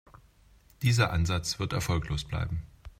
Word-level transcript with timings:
Dieser 0.81 1.11
Ansatz 1.13 1.59
wird 1.59 1.73
erfolglos 1.73 2.23
bleiben. 2.23 2.63